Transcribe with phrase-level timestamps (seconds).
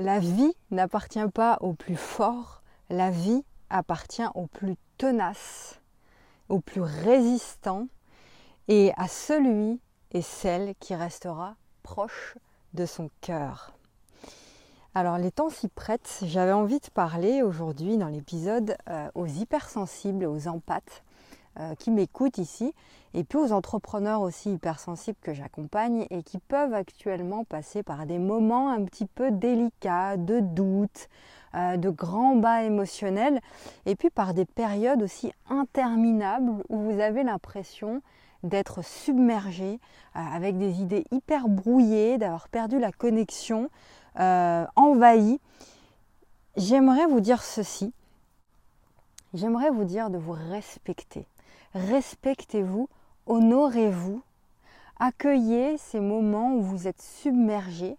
[0.00, 5.78] La vie n'appartient pas au plus fort, la vie appartient au plus tenace,
[6.48, 7.86] au plus résistant
[8.68, 9.78] et à celui
[10.12, 12.38] et celle qui restera proche
[12.72, 13.74] de son cœur.
[14.94, 20.24] Alors les temps s'y prêtent, j'avais envie de parler aujourd'hui dans l'épisode euh, aux hypersensibles,
[20.24, 21.04] aux empathes
[21.58, 22.72] euh, qui m'écoutent ici,
[23.12, 28.18] et puis aux entrepreneurs aussi hypersensibles que j'accompagne et qui peuvent actuellement passer par des
[28.18, 31.08] moments un petit peu délicats, de doute,
[31.54, 33.40] euh, de grands bas émotionnels,
[33.86, 38.00] et puis par des périodes aussi interminables où vous avez l'impression
[38.42, 39.80] d'être submergé
[40.14, 43.68] avec des idées hyper brouillées, d'avoir perdu la connexion,
[44.18, 45.40] euh, envahi,
[46.56, 47.92] j'aimerais vous dire ceci.
[49.34, 51.26] J'aimerais vous dire de vous respecter.
[51.74, 52.88] Respectez-vous,
[53.26, 54.22] honorez-vous,
[54.98, 57.96] accueillez ces moments où vous êtes submergé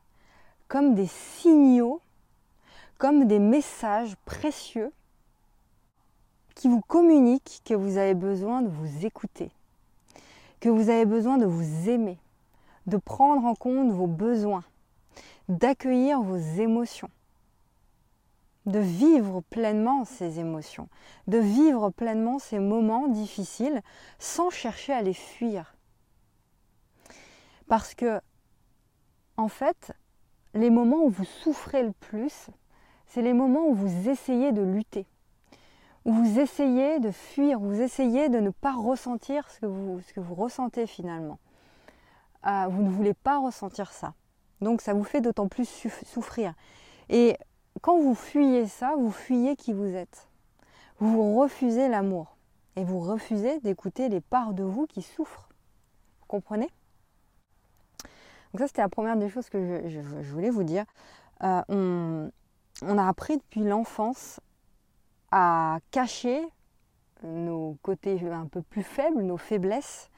[0.67, 2.01] comme des signaux,
[2.97, 4.91] comme des messages précieux
[6.55, 9.51] qui vous communiquent que vous avez besoin de vous écouter,
[10.59, 12.17] que vous avez besoin de vous aimer,
[12.87, 14.63] de prendre en compte vos besoins,
[15.47, 17.09] d'accueillir vos émotions,
[18.65, 20.87] de vivre pleinement ces émotions,
[21.27, 23.81] de vivre pleinement ces moments difficiles
[24.19, 25.75] sans chercher à les fuir.
[27.67, 28.21] Parce que,
[29.37, 29.93] en fait,
[30.53, 32.49] les moments où vous souffrez le plus,
[33.07, 35.07] c'est les moments où vous essayez de lutter,
[36.05, 40.35] où vous essayez de fuir, où vous essayez de ne pas ressentir ce que vous,
[40.35, 41.39] ressentez finalement.
[42.45, 44.13] Euh, vous ne voulez pas ressentir ça.
[44.61, 45.67] Donc ça vous fait d'autant plus
[46.05, 46.53] souffrir.
[47.09, 47.37] Et
[47.81, 50.27] quand vous fuyez ça, vous fuyez qui vous êtes.
[50.99, 52.35] Vous refusez l'amour.
[52.75, 55.49] Et vous refusez d'écouter les parts de vous qui souffrent.
[56.19, 56.69] Vous comprenez?
[58.53, 59.99] Donc ça, c'était la première des choses que je,
[60.31, 60.85] voulais vous dire.
[61.43, 62.29] Euh,
[62.81, 64.39] on, a appris depuis l'enfance
[65.31, 66.41] à cacher
[67.23, 70.09] nos côtés un peu plus faibles, nos faiblesses,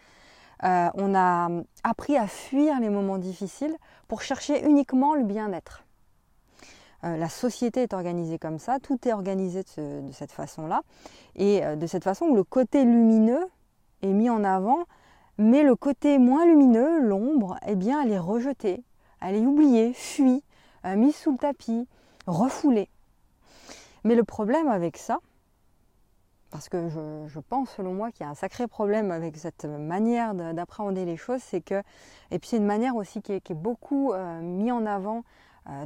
[0.64, 1.50] euh, on a
[1.84, 3.76] appris à fuir les moments difficiles
[4.08, 5.83] pour chercher uniquement le bien-être.
[7.04, 10.82] Euh, la société est organisée comme ça, tout est organisé de, cette façon-là,
[11.36, 13.48] et euh, de cette façon où le côté lumineux
[14.02, 14.84] est mis en avant,
[15.38, 18.84] mais le côté moins lumineux, l'ombre, eh bien, elle est rejetée,
[19.22, 20.44] elle est oubliée, fuie,
[20.86, 21.88] mise sous le tapis,
[22.28, 22.90] refoulée.
[24.04, 25.20] Mais le problème avec ça,
[26.54, 30.36] parce que je, pense selon moi qu'il y a un sacré problème avec cette manière
[30.36, 31.82] d'appréhender les choses, c'est que,
[32.30, 35.22] et puis c'est une manière aussi qui est, beaucoup euh, mise en avant euh,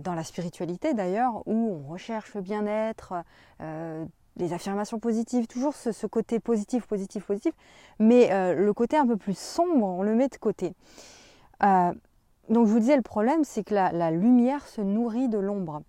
[0.01, 3.13] dans la spiritualité d'ailleurs, où on recherche le bien-être,
[3.61, 4.05] euh,
[4.38, 7.53] les affirmations positives, toujours ce, côté positif, positif, positif,
[7.99, 10.73] mais le côté un peu plus sombre, on le met de côté.
[11.59, 15.81] donc je vous disais, le problème, c'est que la lumière se nourrit de l'ombre.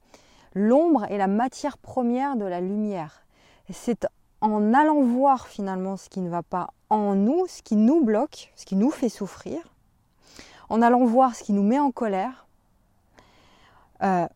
[0.54, 3.26] L'ombre est la matière première de la lumière.
[3.70, 4.08] C'est
[4.40, 8.52] en allant voir finalement ce qui ne va pas en nous, ce qui nous bloque,
[8.56, 9.60] ce qui nous fait souffrir,
[10.68, 12.47] en allant voir ce qui nous met en colère,
[14.02, 14.26] euh,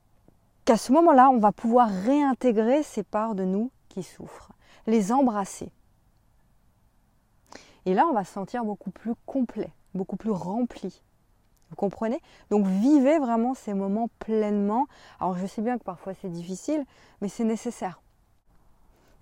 [0.64, 4.52] qu'à ce moment-là, on va pouvoir réintégrer ces parts de nous qui souffrent,
[4.86, 5.70] les embrasser.
[7.84, 11.02] Et là, on va se sentir beaucoup plus complet, beaucoup plus rempli.
[11.70, 12.20] Vous comprenez?
[12.50, 14.86] Donc vivez vraiment ces moments pleinement.
[15.20, 16.84] Alors je sais bien que parfois c'est difficile,
[17.22, 18.02] mais c'est nécessaire.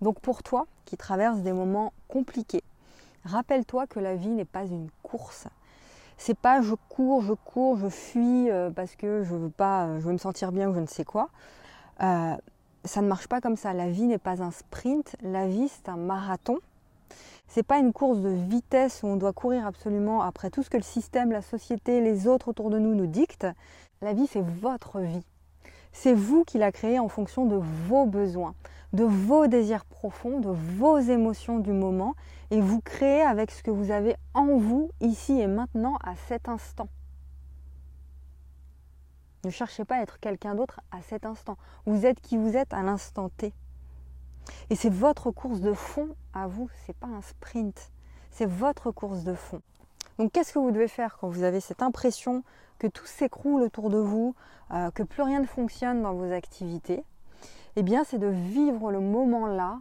[0.00, 2.64] Donc pour toi qui traverses des moments compliqués,
[3.24, 5.46] rappelle-toi que la vie n'est pas une course.
[6.22, 10.00] C'est pas je cours, je cours, je fuis euh, parce que je veux pas, euh,
[10.00, 11.30] je veux me sentir bien ou je ne sais quoi.
[12.02, 12.36] Euh,
[12.84, 13.72] ça ne marche pas comme ça.
[13.72, 15.16] La vie n'est pas un sprint.
[15.22, 16.58] La vie c'est un marathon.
[17.48, 20.76] C'est pas une course de vitesse où on doit courir absolument après tout ce que
[20.76, 23.46] le système, la société, les autres autour de nous nous dictent.
[24.02, 25.24] La vie c'est votre vie.
[25.92, 28.54] C'est vous qui la créez en fonction de vos besoins,
[28.92, 32.14] de vos désirs profonds, de vos émotions du moment,
[32.50, 36.48] et vous créez avec ce que vous avez en vous, ici et maintenant, à cet
[36.48, 36.88] instant.
[39.44, 41.56] Ne cherchez pas à être quelqu'un d'autre à cet instant.
[41.86, 43.54] Vous êtes qui vous êtes à l'instant T.
[44.68, 47.90] Et c'est votre course de fond à vous, c'est pas un sprint.
[48.30, 49.62] C'est votre course de fond.
[50.18, 52.42] Donc qu'est-ce que vous devez faire quand vous avez cette impression
[52.80, 54.34] que tout s'écroule autour de vous,
[54.72, 57.04] euh, que plus rien ne fonctionne dans vos activités,
[57.76, 59.78] eh bien c'est de vivre le moment là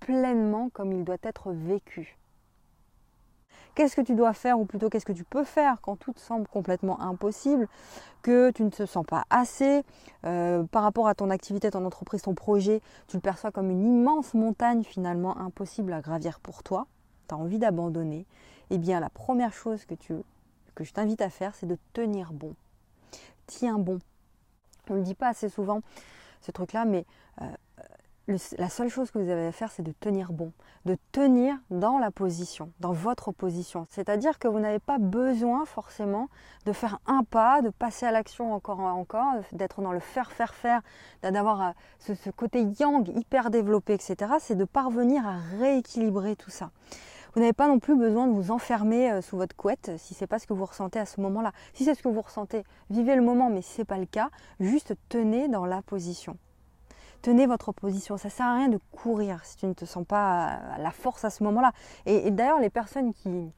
[0.00, 2.16] pleinement comme il doit être vécu.
[3.74, 6.20] Qu'est-ce que tu dois faire, ou plutôt qu'est-ce que tu peux faire quand tout te
[6.20, 7.68] semble complètement impossible,
[8.22, 9.82] que tu ne te sens pas assez
[10.24, 13.84] euh, par rapport à ton activité, ton entreprise, ton projet, tu le perçois comme une
[13.84, 16.86] immense montagne finalement impossible à gravir pour toi,
[17.28, 18.24] tu as envie d'abandonner,
[18.70, 20.14] eh bien la première chose que tu
[20.76, 22.54] que je t'invite à faire, c'est de tenir bon.
[23.46, 23.98] Tiens bon.
[24.88, 25.80] On ne le dit pas assez souvent,
[26.42, 27.04] ce truc-là, mais
[27.42, 27.46] euh,
[28.58, 30.52] la seule chose que vous avez à faire, c'est de tenir bon,
[30.84, 33.86] de tenir dans la position, dans votre position.
[33.88, 36.28] C'est-à-dire que vous n'avez pas besoin forcément
[36.66, 40.30] de faire un pas, de passer à l'action encore et encore, d'être dans le faire,
[40.30, 40.82] faire, faire,
[41.22, 44.34] d'avoir euh, ce, ce, côté yang hyper développé, etc.
[44.40, 46.70] C'est de parvenir à rééquilibrer tout ça.
[47.36, 50.24] Vous n'avez pas non plus besoin de vous enfermer euh, sous votre couette si ce
[50.24, 51.52] n'est pas ce que vous ressentez à ce moment-là.
[51.74, 54.06] Si c'est ce que vous ressentez, vivez le moment, mais si ce n'est pas le
[54.06, 56.36] cas, juste tenez dans la position
[57.26, 58.16] tenez votre position.
[58.16, 61.24] Ça sert à rien de courir si tu ne te sens pas à la force
[61.24, 61.72] à ce moment-là.
[62.04, 63.50] Et, d'ailleurs, les personnes qui,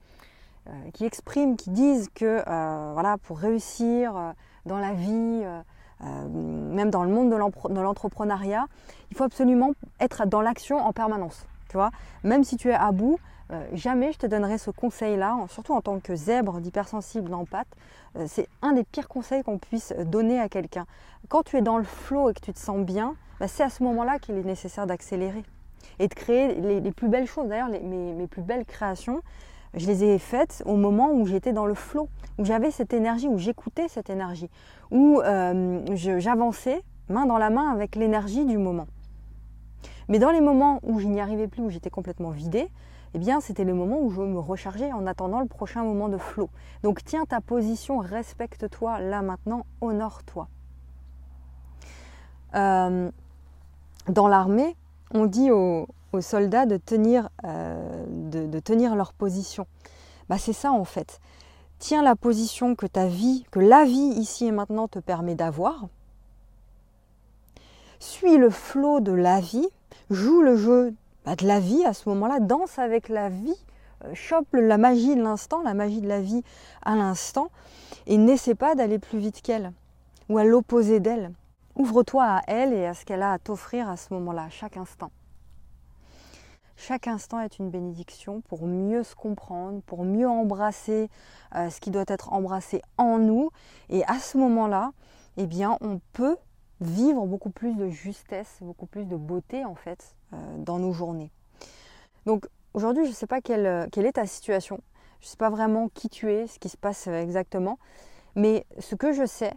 [0.69, 4.33] euh, qui expriment, qui disent que euh, voilà, pour réussir euh,
[4.65, 5.45] dans la vie,
[6.01, 8.67] même dans le monde de l'entrepreneuriat,
[9.11, 11.47] il faut absolument être dans l'action en permanence.
[11.69, 11.91] Tu vois
[12.25, 13.19] même si tu es à bout,
[13.73, 17.69] jamais je te donnerai ce conseil-là, surtout en tant que zèbre d'hypersensible d'empathe.
[18.27, 20.87] c'est un des pires conseils qu'on puisse donner à quelqu'un.
[21.29, 23.71] Quand tu es dans le flow et que tu te sens bien, bah, c'est à
[23.71, 25.45] ce moment-là qu'il est nécessaire d'accélérer
[25.99, 27.49] et de créer les, plus belles choses.
[27.49, 29.23] D'ailleurs, mes, plus belles créations,
[29.75, 32.09] je les ai faites au moment où j'étais dans le flot,
[32.39, 34.51] où j'avais cette énergie, où j'écoutais cette énergie,
[34.91, 38.87] où euh, j'avançais main dans la main avec l'énergie du moment.
[40.09, 42.69] Mais dans les moments où je n'y arrivais plus, où j'étais complètement vidée,
[43.27, 46.51] eh c'était le moment où je me rechargeais en attendant le prochain moment de flot.
[46.83, 50.49] Donc, tiens ta position, respecte-toi là maintenant, honore-toi.
[52.55, 53.11] Euh,
[54.09, 54.77] dans l'armée,
[55.13, 55.87] on dit aux,
[56.21, 59.67] soldats de tenir, euh, de, tenir leur position.
[60.29, 61.21] Bah, c'est ça en fait.
[61.79, 65.87] Tiens la position que ta vie, que la vie ici et maintenant te permet d'avoir.
[68.01, 69.69] Suis le flot de la vie,
[70.11, 70.95] joue le jeu
[71.29, 73.55] bah, de la vie à ce moment-là, danse avec la vie,
[74.07, 76.43] euh, chope la magie de l'instant, la magie de la vie
[76.83, 77.51] à l'instant,
[78.07, 79.73] et n'essaie pas d'aller plus vite qu'elle
[80.31, 81.33] ou à l'opposé d'elle.
[81.77, 85.11] Ouvre-toi à elle et à ce qu'elle a à t'offrir à ce moment-là, chaque instant.
[86.77, 91.11] Chaque instant est une bénédiction pour mieux se comprendre, pour mieux embrasser
[91.57, 93.51] euh, ce qui doit être embrassé en nous.
[93.91, 94.93] Et à ce moment-là,
[95.37, 96.39] eh bien, on peut
[96.81, 101.31] vivre beaucoup plus de justesse, beaucoup plus de beauté en fait euh, dans nos journées.
[102.27, 104.81] Donc aujourd'hui, je ne sais pas quelle, quelle, est ta situation.
[105.21, 107.79] Je ne sais pas vraiment qui tu es, ce qui se passe exactement.
[108.37, 109.55] Mais ce que je sais,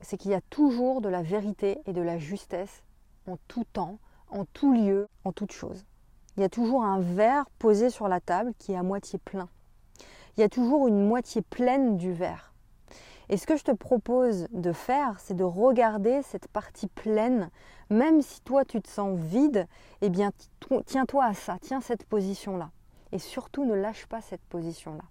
[0.00, 2.82] c'est qu'il y a toujours de la vérité et de la justesse
[3.26, 3.98] en tout temps,
[4.30, 5.84] en tout lieu, en toute chose.
[6.36, 9.48] Il y a toujours un verre posé sur la table qui est à moitié plein.
[10.36, 12.47] Il y a toujours une moitié pleine du verre.
[13.30, 17.50] Et ce que je te propose de faire, c'est de regarder cette partie pleine,
[17.90, 19.66] même si toi tu te sens vide,
[20.00, 20.30] eh bien
[20.86, 22.70] tiens-toi à ça, tiens cette position-là.
[23.12, 25.04] Et surtout ne lâche pas cette position-là.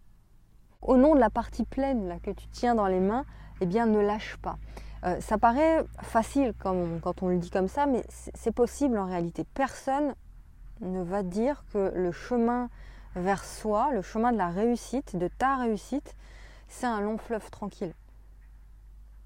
[0.82, 3.26] Au nom de la partie pleine que tu tiens dans les mains,
[3.62, 4.58] eh bien ne lâche pas.
[5.04, 9.46] Euh, ça paraît facile quand on le dit comme ça, mais c'est possible en réalité.
[9.54, 10.16] Personne
[10.82, 12.70] ne va dire que le chemin
[13.16, 16.16] vers soi, le chemin de la réussite, de ta réussite,
[16.68, 17.94] c'est un long fleuve tranquille.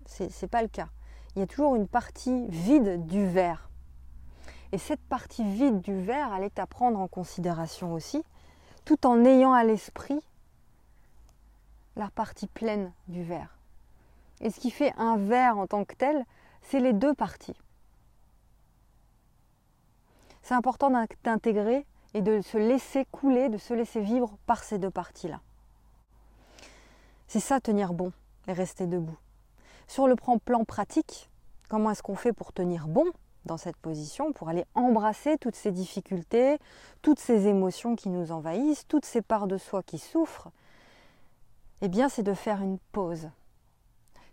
[0.06, 0.90] C'est n'est pas le cas.
[1.36, 3.70] Il y a toujours une partie vide du verre.
[4.72, 8.24] Et cette partie vide du verre, elle est à prendre en considération aussi,
[8.86, 10.20] tout en ayant à l'esprit
[11.96, 13.58] la partie pleine du verre.
[14.40, 16.26] Et ce qui fait un verre en tant que tel,
[16.62, 17.56] c'est les deux parties.
[20.42, 20.90] C'est important
[21.24, 25.40] d'intégrer et de se laisser couler, de se laisser vivre par ces deux parties-là.
[27.28, 28.12] C'est ça tenir bon
[28.48, 29.18] et rester debout.
[29.92, 31.30] Sur le plan pratique,
[31.68, 33.04] comment est-ce qu'on fait pour tenir bon
[33.44, 36.60] dans cette position, pour aller embrasser toutes ces difficultés,
[37.02, 40.50] toutes ces émotions qui nous envahissent, toutes ces parts de soi qui souffrent?
[41.82, 43.30] Eh bien, c'est de faire une pause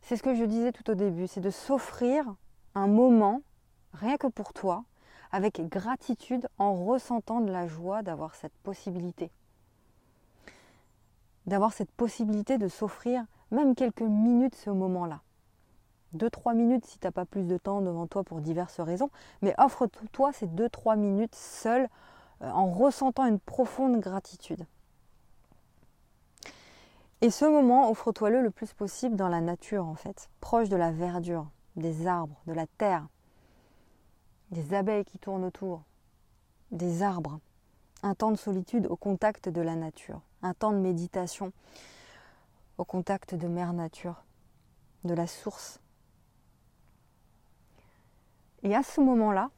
[0.01, 2.25] c'est ce que je disais tout au début, c'est de s'offrir
[2.77, 3.43] un moment,
[3.93, 4.85] rien que pour toi,
[5.33, 9.31] avec gratitude en ressentant de la joie d'avoir cette possibilité.
[11.47, 15.21] D'avoir cette possibilité de s'offrir même quelques minutes ce moment-là.
[16.13, 19.11] Deux, trois minutes si tu n'as pas plus de temps devant toi pour diverses raisons,
[19.43, 21.89] mais offre-toi ces deux, trois minutes seul
[22.43, 24.65] euh, en ressentant une profonde gratitude.
[27.21, 30.93] Et ce moment, offre-toi-le le plus possible dans la nature, en fait, proche de la
[30.93, 33.07] verdure, des arbres, de la terre,
[34.51, 35.83] des abeilles qui tournent autour,
[36.71, 37.41] des arbres.
[38.05, 41.53] Un temps de solitude au contact de la nature, un temps de méditation
[42.79, 44.23] au contact de mère nature,
[45.03, 45.81] de la source.
[48.63, 49.51] Et à ce moment-là.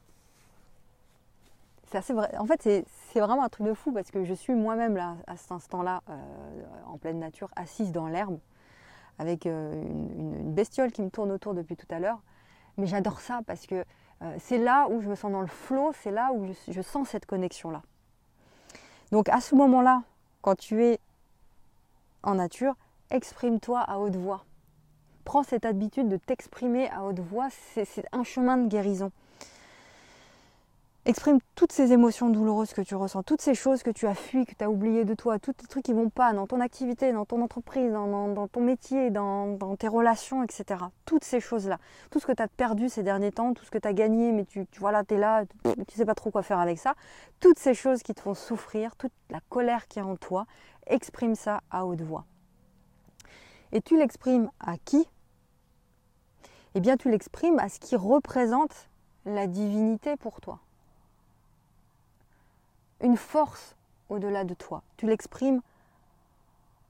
[1.93, 5.35] En fait, c'est vraiment un truc de fou parce que je suis moi-même là, à
[5.35, 8.39] cet instant-là, euh, en pleine nature, assise dans l'herbe,
[9.19, 12.21] avec euh, une, bestiole qui me tourne autour depuis tout à l'heure.
[12.77, 13.83] Mais j'adore ça parce que
[14.21, 17.09] euh, c'est là où je me sens dans le flot, c'est là où je, sens
[17.09, 17.81] cette connexion-là.
[19.11, 20.03] Donc à ce moment-là,
[20.41, 20.99] quand tu es
[22.23, 22.75] en nature,
[23.09, 24.45] exprime-toi à haute voix.
[25.23, 29.11] Prends cette habitude de t'exprimer à haute voix, c'est un chemin de guérison.
[31.03, 34.45] Exprime toutes ces émotions douloureuses que tu ressens, toutes ces choses que tu as fuies,
[34.45, 37.11] que tu as oubliées de toi, tous les trucs qui vont pas dans ton activité,
[37.11, 40.79] dans ton entreprise, dans, ton métier, dans, tes relations, etc.
[41.05, 41.79] Toutes ces choses-là.
[42.11, 44.31] Tout ce que tu as perdu ces derniers temps, tout ce que tu as gagné,
[44.31, 46.77] mais tu, tu voilà, tu es là, tu ne sais pas trop quoi faire avec
[46.77, 46.93] ça.
[47.39, 50.45] Toutes ces choses qui te font souffrir, toute la colère qui est en toi,
[50.85, 52.25] exprime ça à haute voix.
[53.71, 55.07] Et tu l'exprimes à qui?
[56.75, 58.89] Eh bien, tu l'exprimes à ce qui représente
[59.25, 60.59] la divinité pour toi
[63.01, 63.75] une force
[64.09, 64.83] au-delà de toi.
[64.97, 65.61] Tu l'exprimes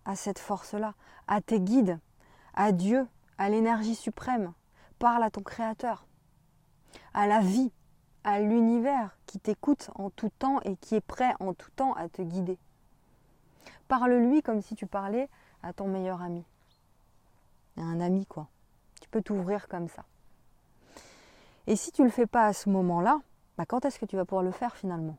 [0.05, 0.93] à cette force-là,
[1.27, 1.99] à tes guides,
[2.53, 3.07] à Dieu,
[3.37, 4.53] à l'énergie suprême.
[4.99, 6.05] Parle à ton Créateur,
[7.13, 7.71] à la vie,
[8.23, 12.07] à l'univers qui t'écoute en tout temps et qui est prêt en tout temps à
[12.07, 12.57] te guider.
[13.87, 15.27] Parle-lui comme si tu parlais
[15.63, 16.45] à ton meilleur ami.
[17.77, 18.47] Un ami, quoi.
[19.01, 20.05] Tu peux t'ouvrir comme ça.
[21.67, 23.19] Et si tu ne le fais pas à ce moment-là,
[23.57, 25.17] bah quand est-ce que tu vas pouvoir le faire finalement?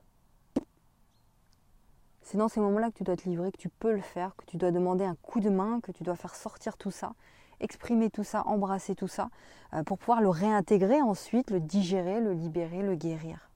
[2.23, 4.45] C'est dans ces moments-là que tu dois te livrer, que tu peux le faire, que
[4.47, 7.15] tu dois demander un coup de main, que tu dois faire sortir tout ça,
[7.61, 9.29] exprimer tout ça, embrasser tout ça,
[9.75, 13.51] euh, pour pouvoir le réintégrer ensuite, le digérer, le libérer, le guérir.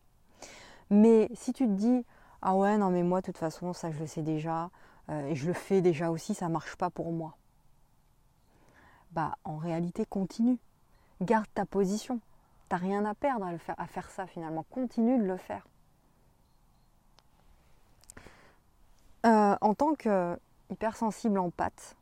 [0.90, 2.04] Mais si tu te dis,
[2.42, 4.70] ah ouais, non mais moi de toute façon, ça je le sais déjà,
[5.10, 7.36] euh, et je le fais déjà aussi, ça ne marche pas pour moi.
[9.16, 10.58] Bah en réalité, continue.
[11.22, 12.20] Garde ta position.
[12.68, 14.62] T'as rien à perdre à, faire, ça finalement.
[14.70, 15.66] Continue de le faire.
[19.24, 21.96] Euh, en tant qu'hypersensible en pâte,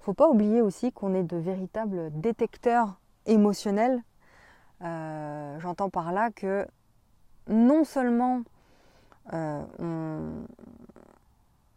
[0.00, 4.02] faut pas oublier aussi qu'on est de véritables détecteurs émotionnels.
[4.80, 6.66] Euh, j'entends par là que
[7.48, 8.44] non seulement
[9.34, 9.62] euh,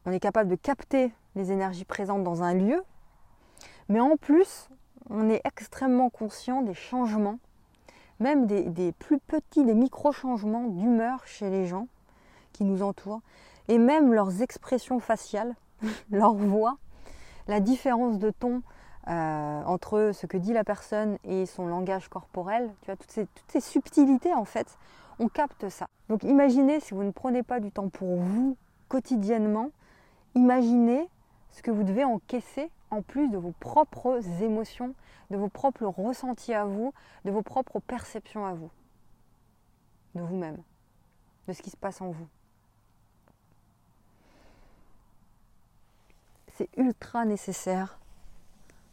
[0.05, 2.81] on, est capable de capter les énergies présentes dans un lieu,
[3.89, 4.69] mais en plus,
[5.09, 7.39] on est extrêmement conscient des changements,
[8.19, 11.87] même des plus petits, des micro-changements d'humeur chez les gens
[12.53, 13.21] qui nous entourent
[13.67, 15.55] et même leurs expressions faciales,
[16.11, 16.77] leur voix,
[17.47, 18.61] la différence de ton
[19.07, 23.25] euh, entre ce que dit la personne et son langage corporel, tu vois, toutes ces,
[23.25, 24.77] toutes ces subtilités en fait,
[25.19, 25.87] on capte ça.
[26.09, 28.57] Donc imaginez, si vous ne prenez pas du temps pour vous
[28.89, 29.71] quotidiennement,
[30.35, 31.09] imaginez
[31.51, 34.93] ce que vous devez encaisser en plus de vos propres émotions,
[35.31, 36.93] de vos propres ressentis à vous,
[37.25, 38.71] de vos propres perceptions à vous,
[40.15, 40.61] de vous-même,
[41.47, 42.27] de ce qui se passe en vous.
[46.57, 47.99] c'est ultra nécessaire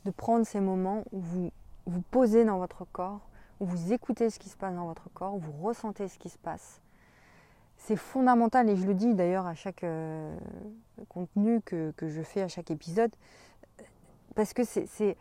[0.04, 1.50] de prendre ces moments où vous
[1.86, 3.20] vous posez dans votre corps,
[3.58, 6.28] où vous écoutez ce qui se passe dans votre corps, où vous ressentez ce qui
[6.28, 6.82] se passe.
[7.86, 10.34] C'est fondamental, et je le dis d'ailleurs à chaque euh,
[11.10, 13.10] contenu que, je fais, à chaque épisode,
[14.34, 15.18] parce que c'est,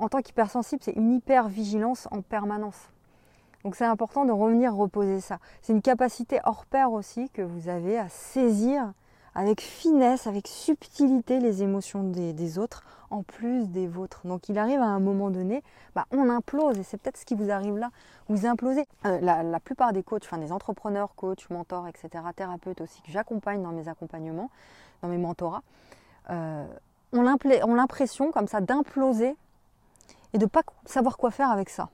[0.00, 2.90] en tant qu'hypersensible, c'est une hyper-vigilance en permanence.
[3.62, 5.38] Donc c'est important de revenir reposer ça.
[5.62, 8.92] C'est une capacité hors pair aussi que vous avez à saisir
[9.34, 14.20] avec finesse, avec subtilité les émotions des, autres, en plus des vôtres.
[14.24, 15.62] Donc il arrive à un moment donné,
[15.94, 17.90] bah, on implose, et c'est peut-être ce qui vous arrive là,
[18.28, 18.86] vous implosez.
[19.06, 23.62] Euh, la, plupart des coachs, enfin des entrepreneurs, coachs, mentors, etc., thérapeutes aussi, que j'accompagne
[23.62, 24.50] dans mes accompagnements,
[25.02, 25.62] dans mes mentorats,
[26.30, 26.66] euh,
[27.12, 29.36] ont l'impression comme ça d'imploser
[30.32, 31.88] et de ne pas savoir quoi faire avec ça.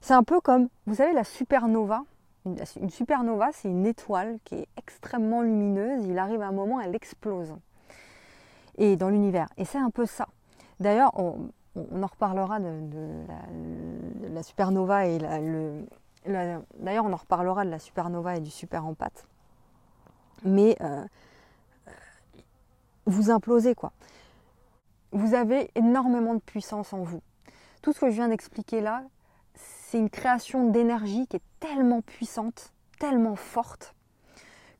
[0.00, 2.02] C'est un peu comme, vous savez, la supernova,
[2.46, 6.06] une, supernova, c'est une étoile qui est extrêmement lumineuse.
[6.06, 7.54] Il arrive un moment, elle explose.
[8.78, 9.48] Et dans l'univers.
[9.56, 10.28] Et c'est un peu ça.
[10.78, 12.78] D'ailleurs, on, en reparlera de,
[14.32, 15.84] la, supernova et le.
[16.26, 19.26] D'ailleurs, on en reparlera de la supernova et du super en pâte.
[20.44, 21.04] Mais euh,
[23.06, 23.92] vous implosez quoi.
[25.12, 27.20] Vous avez énormément de puissance en vous.
[27.82, 29.02] Tout ce que je viens d'expliquer là,
[29.90, 33.96] c'est une création d'énergie qui est tellement puissante, tellement forte,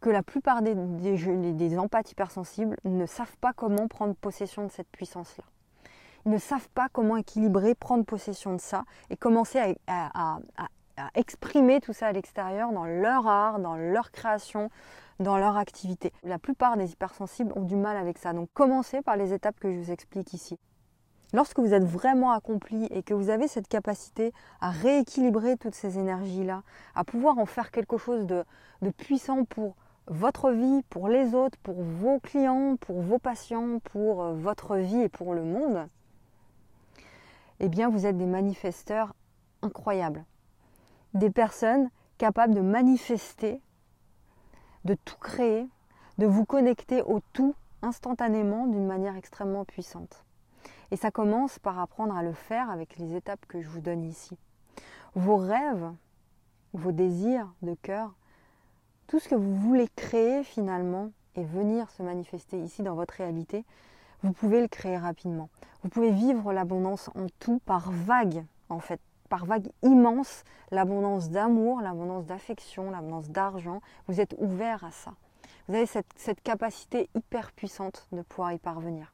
[0.01, 4.87] que la plupart des, des, empathes hypersensibles ne savent pas comment prendre possession de cette
[4.87, 5.43] puissance-là.
[6.27, 10.39] Ils ne savent pas comment équilibrer, prendre possession de ça et commencer à,
[11.17, 14.71] exprimer tout ça à l'extérieur dans leur art, dans leur création,
[15.19, 16.13] dans leur activité.
[16.23, 18.33] La plupart des hypersensibles ont du mal avec ça.
[18.33, 20.57] Donc commencez par les étapes que je vous explique ici.
[21.33, 25.99] Lorsque vous êtes vraiment accompli et que vous avez cette capacité à rééquilibrer toutes ces
[25.99, 26.63] énergies-là,
[26.97, 28.45] à pouvoir en faire quelque chose de,
[28.97, 29.77] puissant pour
[30.09, 35.03] votre vie, pour les autres, pour vos clients, pour vos patients, pour euh, votre vie
[35.03, 35.89] et pour le monde,
[37.61, 39.15] eh bien vous êtes des manifesteurs
[39.63, 40.25] incroyables.
[41.15, 43.63] Des personnes capables de manifester,
[44.85, 45.69] de tout créer,
[46.19, 50.25] de vous connecter au tout instantanément d'une manière extrêmement puissante.
[50.91, 54.05] Et ça commence par apprendre à le faire avec les étapes que je vous donne
[54.05, 54.37] ici.
[55.15, 55.93] Vos rêves,
[56.73, 58.15] vos désirs de cœur,
[59.07, 63.65] tout ce que vous voulez créer finalement et venir se manifester ici dans votre réalité,
[64.23, 65.49] vous pouvez le créer rapidement.
[65.83, 71.81] Vous pouvez vivre l'abondance en tout par vague, en fait, par vague immense, l'abondance d'amour,
[71.81, 73.81] l'abondance d'affection, l'abondance d'argent.
[74.09, 75.13] Vous êtes ouvert à ça.
[75.69, 79.13] Vous avez cette, capacité hyper puissante de pouvoir y parvenir.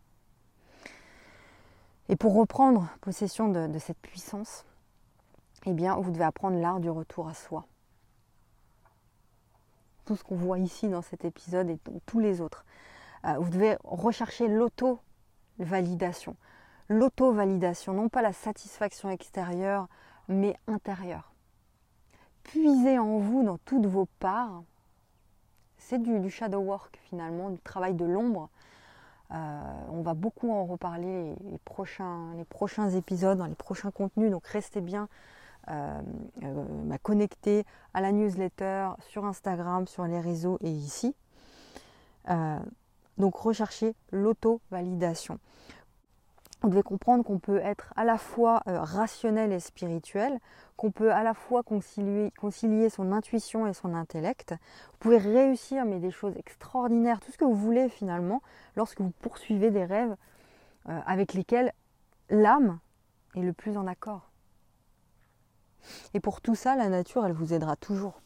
[2.08, 4.64] Et pour reprendre possession de, cette puissance,
[5.64, 7.66] eh bien, vous devez apprendre l'art du retour à soi.
[10.04, 12.64] Tout ce qu'on voit ici dans cet épisode et tous les autres.
[13.24, 16.36] Euh, vous devez rechercher l'auto-validation.
[16.88, 19.88] L'auto-validation, non pas la satisfaction extérieure,
[20.28, 21.32] mais intérieure.
[22.44, 24.62] Puisez en vous dans toutes vos parts.
[25.78, 28.48] C'est du, shadow work finalement, du travail de l'ombre.
[29.32, 34.30] Euh, on va beaucoup en reparler les prochains, les prochains épisodes, dans les prochains contenus,
[34.30, 35.08] donc restez bien
[35.68, 36.00] euh,
[36.44, 41.14] euh connectés à la newsletter sur Instagram, sur les réseaux et ici.
[43.18, 45.38] Donc rechercher l'auto-validation.
[46.62, 50.40] Vous devez comprendre qu'on peut être à la fois euh, rationnel et spirituel,
[50.76, 52.32] qu'on peut à la fois concilier,
[52.88, 54.54] son intuition et son intellect.
[54.92, 58.42] Vous pouvez réussir mais des choses extraordinaires, tout ce que vous voulez finalement,
[58.74, 60.16] lorsque vous poursuivez des rêves
[60.88, 61.72] euh, avec lesquels
[62.30, 62.78] l'âme
[63.34, 64.30] est le plus en accord.
[66.14, 68.22] Et pour tout ça, la nature, elle vous aidera toujours.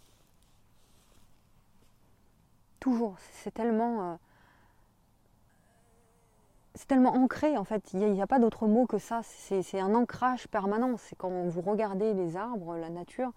[2.78, 3.16] Toujours.
[3.32, 4.18] C'est tellement...
[6.74, 9.94] C'est tellement ancré en fait, il n'y a, pas d'autre mot que ça, c'est un
[9.94, 13.32] ancrage permanent, c'est quand vous regardez les arbres, la nature,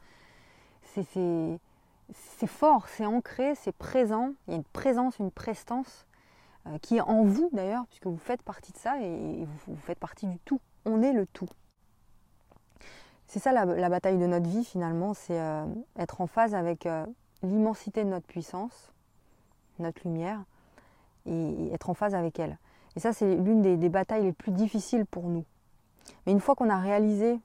[0.83, 6.05] c'est fort, c'est ancré, c'est présent, il y a une présence, une prestance
[6.67, 9.99] euh, qui est en vous d'ailleurs, puisque vous faites partie de ça et, vous, faites
[9.99, 11.49] partie du tout, on est le tout.
[13.27, 15.65] C'est ça la, bataille de notre vie finalement, c'est euh,
[15.97, 17.05] être en phase avec euh,
[17.41, 18.93] l'immensité de notre puissance,
[19.79, 20.43] notre lumière,
[21.25, 22.57] et être en phase avec elle.
[22.95, 25.45] Et ça, c'est l'une des, batailles les plus difficiles pour nous.
[26.25, 27.39] Mais une fois qu'on a réalisé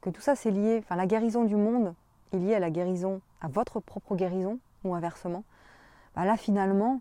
[0.00, 1.94] que tout ça, c'est lié, enfin la guérison du monde
[2.32, 5.44] est liée à la guérison, à votre propre guérison, ou inversement,
[6.14, 7.00] bah là finalement,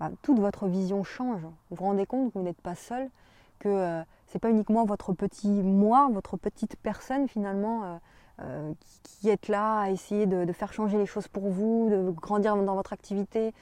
[0.00, 1.42] bah, toute votre vision change.
[1.42, 3.08] Vous vous rendez compte que vous n'êtes pas seul,
[3.58, 7.96] que euh, ce n'est pas uniquement votre petit moi, votre petite personne finalement euh,
[8.40, 12.56] euh, qui, est là à essayer de, faire changer les choses pour vous, de grandir
[12.56, 13.52] dans votre activité,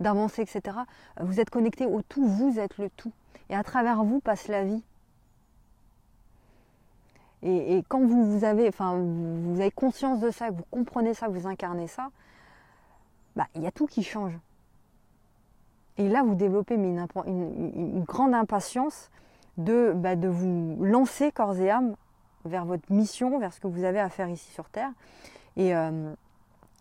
[0.00, 0.78] d'avancer, etc.
[1.20, 3.12] Vous êtes connecté au tout, vous êtes le tout.
[3.48, 4.82] Et à travers vous passe la vie.
[7.42, 11.32] Et, quand vous, avez, enfin, vous avez conscience de ça, que vous comprenez ça, que
[11.32, 12.08] vous incarnez ça,
[13.36, 14.32] bah, il y a tout qui change.
[15.98, 19.10] Et là, vous développez une, grande impatience
[19.58, 21.94] de, bah, de vous lancer corps et âme
[22.44, 24.90] vers votre mission, vers ce que vous avez à faire ici sur Terre,
[25.56, 26.14] et, euh,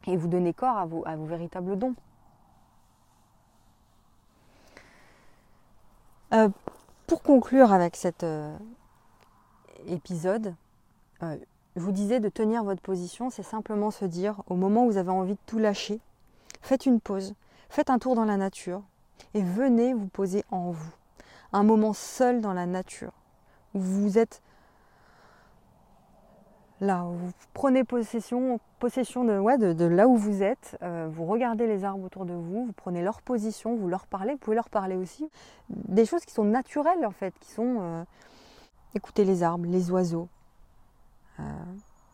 [0.08, 1.96] vous donner corps à vos véritables dons.
[6.34, 6.50] Euh,
[7.08, 8.56] pour conclure avec cet euh,
[9.88, 10.56] épisode,
[11.22, 11.38] euh,
[11.76, 14.98] je vous disais de tenir votre position, c'est simplement se dire, au moment où vous
[14.98, 16.00] avez envie de tout lâcher,
[16.62, 17.36] faites une pause,
[17.70, 18.82] faites un tour dans la nature
[19.34, 20.94] et venez vous poser en vous.
[21.54, 23.14] Un moment seul dans la nature,
[23.74, 24.42] où vous êtes
[26.82, 32.04] là, vous prenez possession, possession de, là où vous êtes, euh, vous regardez les arbres
[32.04, 35.30] autour de vous, vous prenez leur position, vous leur parlez, vous pouvez leur parler aussi.
[35.70, 38.04] Des choses qui sont naturelles en fait, qui sont euh,
[38.94, 40.28] écouter les arbres, les oiseaux,
[41.40, 41.44] euh,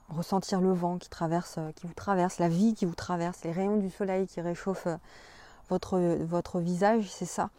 [0.09, 3.77] ressentir le vent qui, traverse, qui vous traverse, la vie qui vous traverse, les rayons
[3.77, 4.87] du soleil qui réchauffent
[5.69, 7.49] votre, votre visage, c'est ça,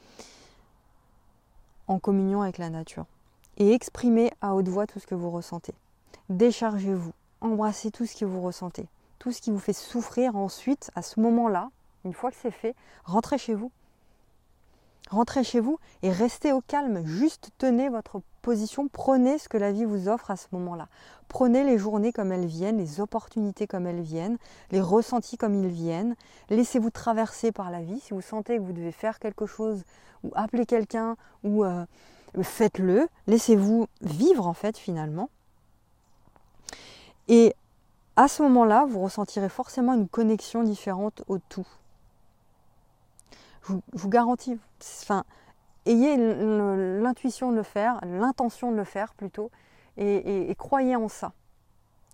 [1.89, 3.07] en communion avec la nature.
[3.59, 5.75] Et exprimer à haute voix tout ce que vous ressentez
[6.29, 8.87] déchargez-vous, embrassez tout ce que vous ressentez,
[9.19, 11.71] tout ce qui vous fait souffrir ensuite, à ce moment-là,
[12.05, 13.71] une fois que c'est fait, rentrez chez vous.
[15.11, 19.71] Rentrez chez vous et restez au calme, juste tenez votre position, prenez ce que la
[19.71, 20.89] vie vous offre à ce moment-là.
[21.29, 24.39] Prenez les journées comme elles viennent, les opportunités comme elles viennent,
[24.71, 26.17] les ressentis comme ils viennent.
[26.51, 28.01] Laissez-vous traverser par la vie.
[28.01, 29.85] Si vous sentez que vous devez faire quelque chose
[30.25, 31.85] ou appeler quelqu'un ou euh,
[32.41, 33.09] faites-le.
[33.27, 35.31] Laissez-vous vivre en fait finalement.
[37.33, 37.55] Et
[38.17, 41.67] à ce moment-là, vous ressentirez forcément une connexion différente au tout.
[43.63, 44.59] Je vous, garantis,
[45.01, 45.25] enfin,
[45.87, 49.51] ayez l'intuition de le faire, l'intention de le faire plutôt,
[49.97, 51.33] et, croyez en ça.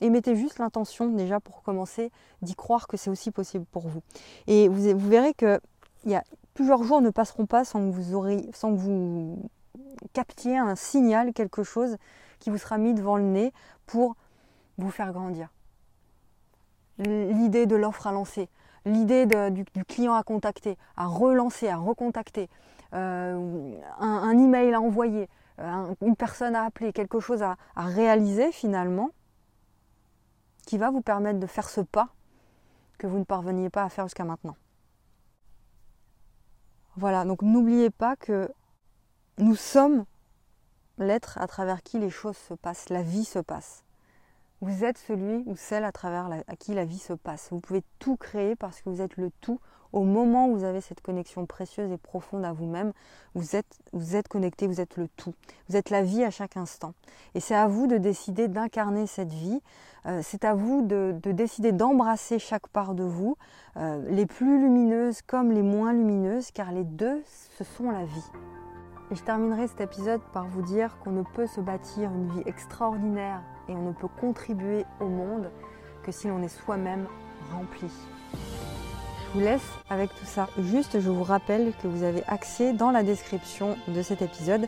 [0.01, 4.03] Et mettez juste l'intention déjà pour commencer d'y croire que c'est aussi possible pour vous.
[4.47, 5.59] Et vous, vous verrez que
[6.05, 6.23] y a,
[6.55, 9.51] plusieurs jours ne passeront pas sans que vous, aurez, sans que vous
[10.13, 11.97] captiez un signal, quelque chose
[12.39, 13.53] qui vous sera mis devant le nez
[13.85, 14.15] pour
[14.79, 15.49] vous faire grandir.
[16.99, 18.49] L'idée de l'offre à lancer,
[18.85, 22.49] l'idée du, client à contacter, à relancer, à recontacter,
[22.95, 25.29] euh, un, email à envoyer,
[26.01, 29.11] une personne à appeler, quelque chose à réaliser finalement,
[30.69, 32.11] qui va vous permettre de faire ce pas
[32.99, 34.57] que vous ne parveniez pas à faire jusqu'à maintenant.
[36.97, 38.53] Voilà, donc n'oubliez pas que
[39.39, 40.05] nous sommes
[40.99, 43.83] l'être à travers qui les choses se passent, la vie se passe.
[44.61, 47.49] Vous êtes celui ou celle à travers à qui la vie se passe.
[47.53, 49.61] Vous pouvez tout créer parce que vous êtes le tout.
[49.93, 52.93] Au moment où vous avez cette connexion précieuse et profonde à vous-même,
[53.35, 55.33] vous êtes, connecté, vous êtes le tout.
[55.69, 56.93] Vous êtes la vie à chaque instant.
[57.35, 59.63] Et c'est à vous de décider d'incarner cette vie.
[60.07, 63.37] Euh, c'est à vous de, décider d'embrasser chaque part de vous,
[63.77, 67.23] euh, les plus lumineuses comme les moins lumineuses, car les deux,
[67.57, 68.58] ce sont la vie.
[69.11, 72.43] Et je terminerai cet épisode par vous dire qu'on ne peut se bâtir une vie
[72.45, 75.51] extraordinaire et on ne peut contribuer au monde
[76.03, 77.07] que si l'on est soi-même
[77.53, 77.89] rempli.
[79.29, 80.49] Je vous laisse avec tout ça.
[80.59, 84.67] Juste, je vous rappelle que vous avez accès dans la description de cet épisode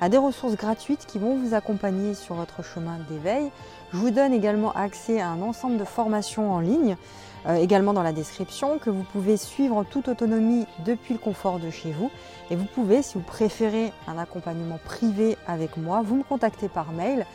[0.00, 3.50] à des ressources gratuites qui vont vous accompagner sur votre chemin d'éveil.
[3.92, 6.96] Je vous donne également accès à un ensemble de formations en ligne
[7.46, 11.58] euh, également dans la description, que vous pouvez suivre en toute autonomie depuis le confort
[11.58, 12.10] de chez vous.
[12.50, 16.92] Et vous pouvez, si vous préférez un accompagnement privé avec moi, vous me contacter par
[16.92, 17.26] mail.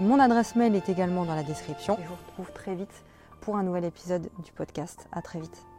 [0.00, 1.96] Mon adresse mail est également dans la description.
[2.02, 3.04] Je vous retrouve très vite
[3.40, 5.06] pour un nouvel épisode du podcast.
[5.12, 5.73] À très vite.